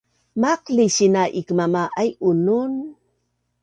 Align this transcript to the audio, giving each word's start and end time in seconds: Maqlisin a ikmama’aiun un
Maqlisin 0.41 1.15
a 1.21 1.23
ikmama’aiun 1.39 2.41
un 2.61 2.73